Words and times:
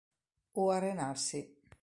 O 0.61 0.63
arenarsi. 0.77 1.41